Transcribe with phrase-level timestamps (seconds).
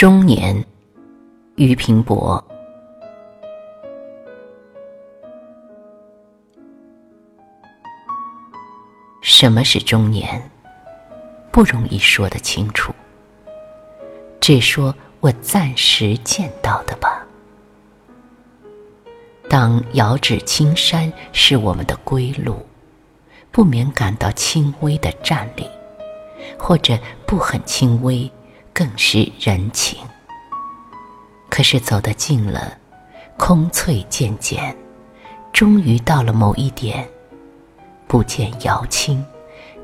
[0.00, 0.64] 中年，
[1.56, 2.42] 俞平伯。
[9.20, 10.50] 什么是中年？
[11.52, 12.94] 不容易说得清楚。
[14.40, 17.22] 只说我暂时见到的吧。
[19.50, 22.66] 当遥指青山是我们的归路，
[23.52, 25.68] 不免感到轻微的战栗，
[26.58, 28.32] 或者不很轻微，
[28.80, 29.98] 更是人情。
[31.50, 32.78] 可是走得近了，
[33.36, 34.74] 空翠渐渐，
[35.52, 37.06] 终于到了某一点，
[38.08, 39.22] 不见遥青，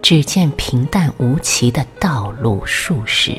[0.00, 3.32] 只见平淡无奇的道路数十，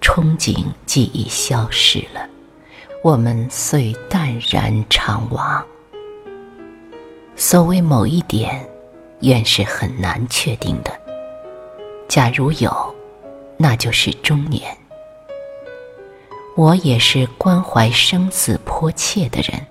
[0.00, 2.26] 憧憬既已消失了。
[3.04, 5.62] 我们遂淡然长往。
[7.36, 8.66] 所谓某一点，
[9.20, 10.90] 原是很难确定的。
[12.08, 12.94] 假如有，
[13.62, 14.76] 那就是中年。
[16.56, 19.64] 我也是关怀生死迫切的人，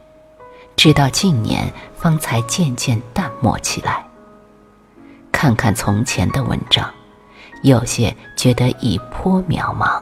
[0.77, 4.01] 直到近年方才渐渐淡漠起来。
[5.29, 6.89] 看看从前的文章，
[7.63, 10.01] 有些觉得已颇渺茫，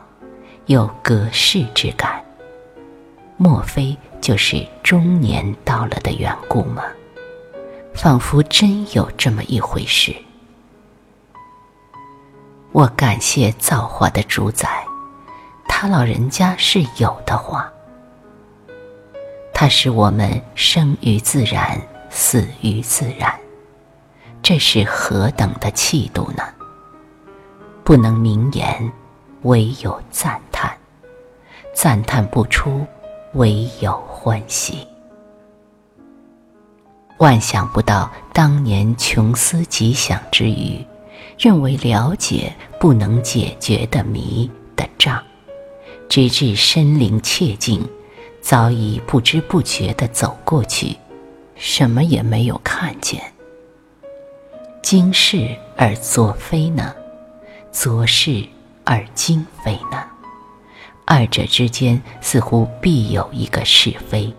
[0.67, 2.23] 有隔世之感。
[3.38, 6.83] 莫非就是中年到了的缘故吗？
[7.95, 10.16] 仿佛真有这么一回事。
[12.80, 14.88] 我感谢造化的主宰，
[15.67, 17.69] 他老人家是有的话。
[19.53, 21.77] 他使我们生于自然，
[22.09, 23.38] 死于自然，
[24.41, 26.44] 这是何等的气度呢？
[27.83, 28.89] 不能明言，
[29.41, 30.72] 唯有赞叹，
[31.73, 32.88] 赞叹不出。
[33.33, 34.88] 唯有欢喜。
[37.17, 40.83] 万想不到，当年穷思极想之余，
[41.38, 45.23] 认为了解不能解决的谜的障，
[46.08, 47.88] 直至身临切境，
[48.42, 50.96] 早已不知不觉地走过去，
[51.56, 53.22] 什么也没有看见。
[54.81, 56.96] 今是而昨非呢？
[57.72, 58.44] 昨是
[58.84, 60.03] 而今非呢？
[61.06, 64.34] 二者之间似乎必有一个是非，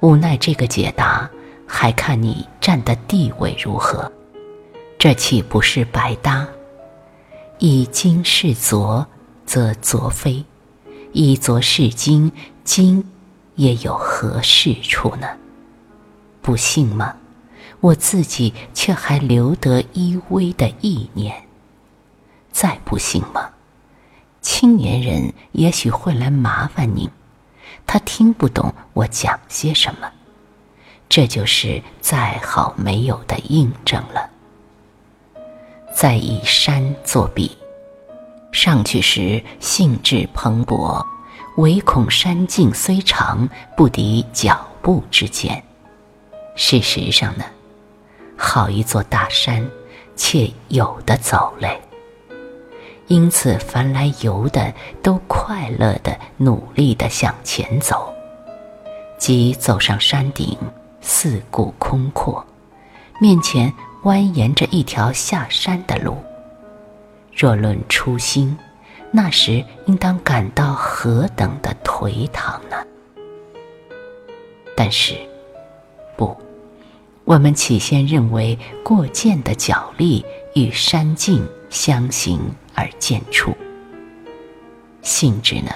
[0.00, 1.28] 无奈这个解答
[1.66, 4.10] 还看你站的地位如何，
[5.02, 6.46] 这岂不是白搭？
[7.58, 9.04] 以今是昨，
[9.44, 10.44] 则昨非；
[11.12, 12.30] 以昨是今，
[12.62, 13.04] 今
[13.56, 15.26] 也有何事处呢？
[16.40, 17.16] 不信吗？
[17.80, 21.48] 我自己却还留得依偎的意念。
[22.52, 23.50] 再不信吗？
[24.40, 27.10] 青年人也许会来麻烦您，
[27.88, 30.08] 他听不懂我讲些什么，
[31.08, 34.30] 这就是再好没有的印证了。
[35.94, 37.56] 再以山作比，
[38.50, 41.04] 上去时兴致蓬勃，
[41.56, 45.62] 唯恐山径虽长，不敌脚步之间。
[46.56, 47.44] 事实上呢，
[48.36, 49.64] 好一座大山，
[50.16, 51.80] 却有的走嘞。
[53.06, 58.12] 因此，凡来游的都快乐的、努力的向前走。
[59.18, 60.56] 即走上山顶，
[61.00, 62.44] 四顾空阔，
[63.20, 66.16] 面前蜿蜒着一条下山的路。
[67.34, 68.56] 若论初心，
[69.10, 72.76] 那时应当感到何等的颓唐呢？
[74.76, 75.14] 但是，
[76.16, 76.36] 不，
[77.24, 80.24] 我们起先认为过涧的脚力
[80.54, 82.40] 与山径相形。
[82.74, 83.54] 而见处，
[85.02, 85.70] 性质呢，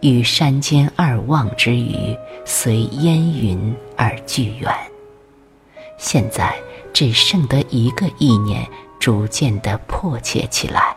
[0.00, 2.16] 与山间二望之余，
[2.46, 4.74] 随烟云而俱远。
[5.98, 6.56] 现在
[6.94, 8.64] 只剩得一个意念，
[9.00, 10.96] 逐渐的迫切起来，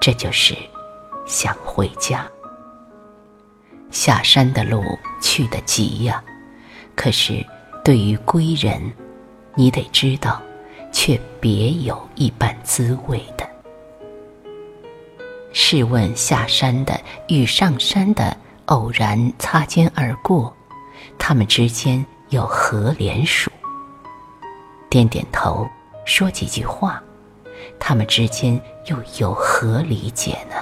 [0.00, 0.56] 这就是
[1.26, 2.26] 想回家。
[3.90, 4.82] 下山的路
[5.20, 6.24] 去得急呀，
[6.96, 7.44] 可是
[7.84, 8.90] 对于归人，
[9.54, 10.40] 你得知道，
[10.90, 13.46] 却别有一般滋味的。
[15.52, 16.98] 试问下山的
[17.28, 18.34] 与上山的
[18.64, 20.56] 偶然擦肩而过，
[21.18, 23.50] 他们之间有何联属？
[24.92, 25.66] 点点头，
[26.04, 27.02] 说几句话，
[27.80, 30.56] 他们之间又有何理解呢？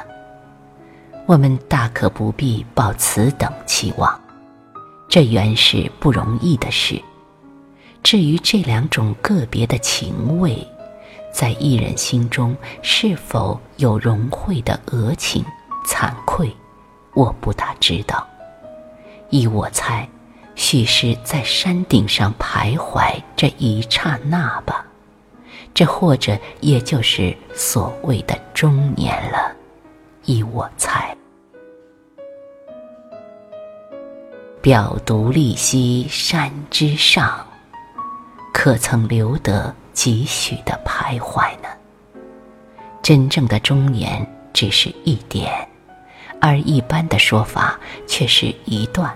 [1.26, 4.20] 我们大可不必抱此等期望，
[5.08, 7.02] 这原是不容易的事。
[8.04, 10.64] 至于这两种个别的情味，
[11.32, 15.44] 在艺人心中是否有融汇的额情、
[15.84, 16.56] 惭愧，
[17.14, 18.24] 我不大知道。
[19.30, 20.08] 依我猜，
[20.62, 24.84] 许是在山顶上徘徊这一刹那吧，
[25.72, 29.56] 这或者也就是所谓的中年了，
[30.26, 31.16] 依我猜。
[34.60, 37.42] 表独立兮山之上，
[38.52, 41.68] 可曾留得几许的徘徊呢？
[43.00, 45.66] 真正的中年只是一点，
[46.38, 49.10] 而一般的说法却是一段。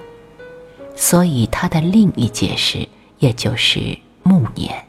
[0.96, 2.88] 所以它的另一解释，
[3.18, 4.86] 也就是暮年，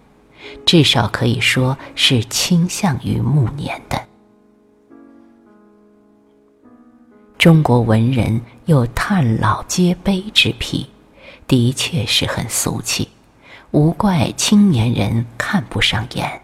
[0.65, 4.01] 至少可以说是倾向于暮年的。
[7.37, 10.87] 中国文人有叹老皆悲之癖，
[11.47, 13.09] 的确是很俗气，
[13.71, 16.41] 无怪青年人看不上眼。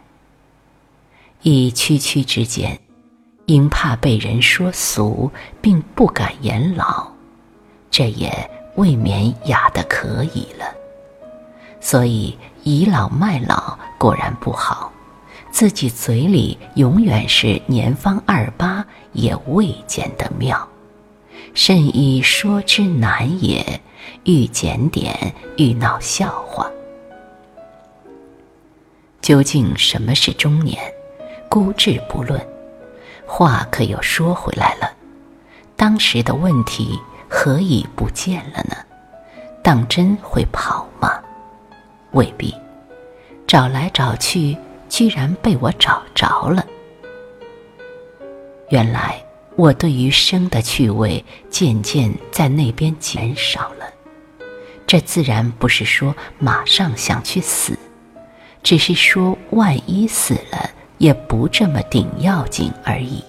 [1.42, 2.80] 以区区之间，
[3.48, 7.12] 因怕被人说俗，并不敢言老，
[7.90, 8.30] 这也
[8.76, 10.66] 未免雅的可以了。
[11.80, 14.92] 所以倚老卖老果然不好，
[15.52, 20.68] 自己嘴里永远是年方二八，也未见得妙。
[21.54, 23.82] 甚以说之难也，
[24.24, 26.70] 愈检点愈闹笑话。
[29.22, 30.80] 究竟什么是中年？
[31.50, 32.40] 孤置不论，
[33.26, 34.90] 话可又说回来了。
[35.76, 36.98] 当时的问题
[37.34, 38.76] 何以不见了呢？
[39.64, 41.10] 当真会跑吗？
[42.12, 42.54] 未必。
[43.48, 44.58] 找来找去，
[44.90, 46.66] 居然被我找着了。
[48.70, 49.24] 原来
[49.56, 53.86] 我对于生的趣味渐渐在那边减少了。
[54.86, 57.80] 这自然不是说马上想去死，
[58.62, 60.70] 只是说万一死了。
[60.98, 63.24] 也不这么顶要紧而已。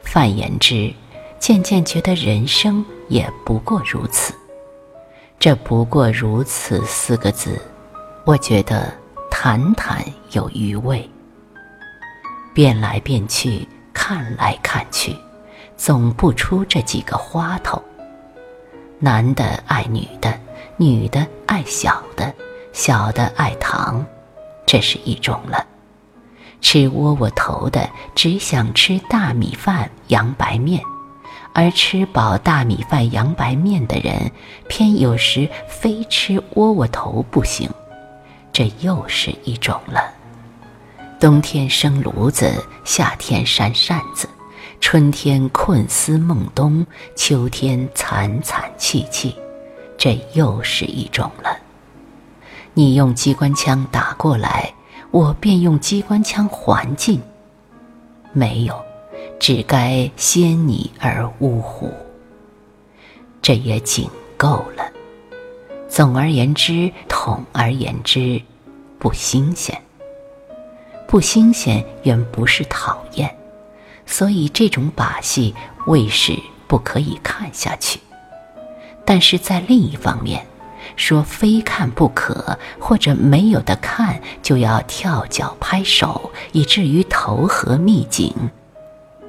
[0.00, 0.94] 泛言之，
[1.40, 4.34] 渐渐觉得人生也不过如此。
[5.38, 7.60] 这“不过如此”四个字，
[8.24, 8.92] 我觉得
[9.30, 11.08] 谈谈有余味。
[12.52, 15.16] 变来变去，看来看去，
[15.76, 17.80] 总不出这几个花头。
[18.98, 20.36] 男的爱女的，
[20.76, 22.34] 女的爱小的，
[22.72, 24.04] 小的爱糖，
[24.66, 25.64] 这是一种了。
[26.60, 30.82] 吃窝窝头的只想吃大米饭、洋白面，
[31.58, 34.30] 而吃饱大米饭、洋白面的人，
[34.68, 37.68] 偏有时非吃窝窝头不行，
[38.52, 40.14] 这又是一种了。
[41.18, 44.28] 冬天生炉子，夏天扇扇子，
[44.80, 49.34] 春天困思梦冬，秋天惨惨戚戚，
[49.96, 51.58] 这又是一种了。
[52.72, 54.72] 你用机关枪打过来。
[55.10, 57.20] 我便用机关枪还进，
[58.32, 58.80] 没有，
[59.38, 61.92] 只该先你而呜呼。
[63.40, 64.84] 这也仅够了。
[65.88, 68.40] 总而言之，统而言之，
[68.98, 69.80] 不新鲜。
[71.06, 73.34] 不新鲜原不是讨厌，
[74.04, 75.54] 所以这种把戏
[75.86, 77.98] 未是不可以看下去。
[79.04, 80.46] 但是在另一方面。
[80.96, 88.32] 说非看不可，或者没有的看就要跳脚拍手，以至于投河秘井，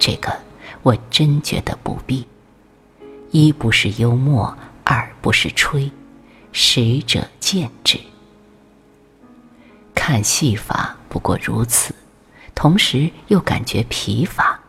[0.10, 0.36] 这个
[0.82, 2.26] 我真觉得不必。
[3.30, 5.92] 一不是幽默，二不是吹，
[6.52, 8.00] 使者见之。
[9.94, 11.94] 看戏法不过如此，
[12.56, 14.60] 同时又感觉疲乏，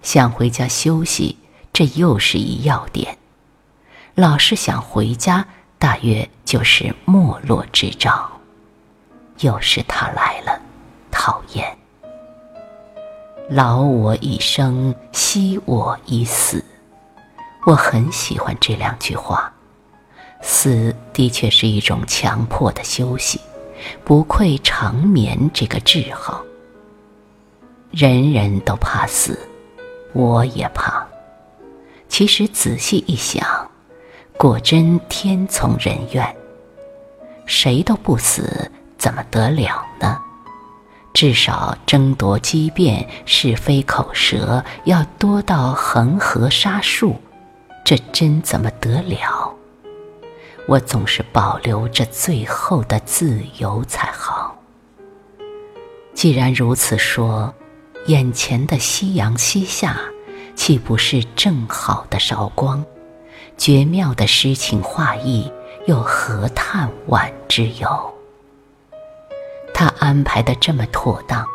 [0.00, 1.36] 想回家休息，
[1.72, 3.18] 这又是一要点。
[4.14, 5.44] 老是想回家。
[5.76, 8.30] 大约就是没落之兆，
[9.40, 10.62] 又是他来了，
[11.10, 11.76] 讨厌。
[13.54, 16.64] 劳我一生，惜我一死。
[17.66, 19.52] 我很喜欢这两句话。
[20.40, 23.38] 死的确是一种强迫的休息，
[24.04, 26.42] 不愧长眠这个字号。
[27.90, 29.38] 人人都怕死，
[30.14, 31.06] 我也怕。
[32.08, 33.46] 其实仔细一想。
[34.38, 36.36] 果真天从人愿，
[37.44, 40.18] 谁都不死，怎么得了呢？
[41.12, 47.16] 至少争夺机变、是非口舌要多到恒河沙数，
[47.84, 49.54] 这真怎么得了？
[50.66, 54.56] 我总是保留着最后的自由才好。
[56.14, 57.52] 既然如此说，
[58.06, 59.98] 眼前的夕阳西下，
[60.54, 62.84] 岂不是正好的韶光？
[63.58, 65.52] 绝妙的诗情画意，
[65.86, 68.11] 又何叹惋之有？
[69.74, 71.46] 他安排的这么妥当，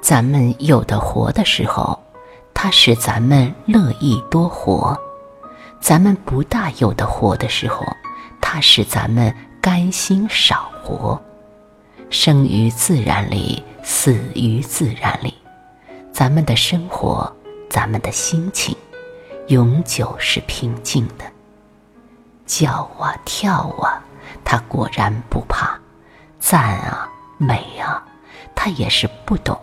[0.00, 1.98] 咱们有的活的时候，
[2.52, 4.96] 他使咱们乐意多活；
[5.80, 7.84] 咱们不大有的活的时候，
[8.40, 11.20] 他使咱们甘心少活。
[12.10, 15.34] 生于自然里，死于自然里，
[16.12, 17.30] 咱们的生活，
[17.68, 18.76] 咱们的心情，
[19.48, 21.24] 永久是平静的。
[22.46, 24.00] 叫啊跳啊，
[24.44, 25.80] 他果然不怕；
[26.38, 28.02] 赞啊美啊，
[28.54, 29.58] 他也是不懂。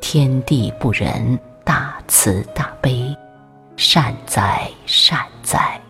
[0.00, 3.16] 天地不仁，大慈大悲，
[3.76, 5.80] 善哉善哉。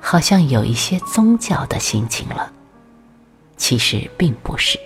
[0.00, 2.50] 好像有一些宗教的心情了，
[3.56, 4.78] 其实并不是。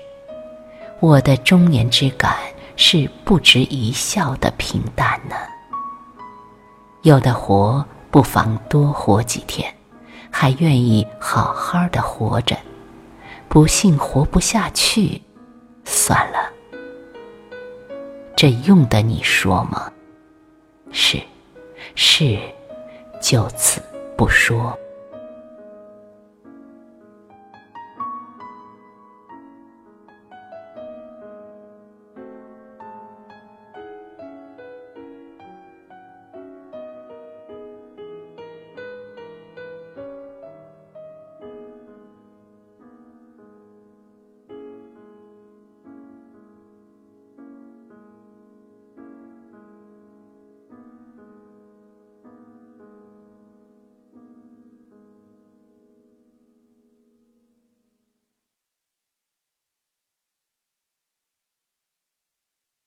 [1.01, 2.37] 我的中年之感
[2.77, 5.37] 是不值一笑的平淡呢。
[7.03, 9.73] 有的活，不妨多活几天，
[10.31, 12.57] 还愿意好好的活着。
[13.49, 15.23] 不幸活不下去，
[15.85, 16.53] 算了。
[18.37, 19.91] 这用得你说吗？
[20.91, 21.21] 是，
[21.95, 22.39] 是，
[23.21, 23.81] 就此
[24.17, 24.77] 不说。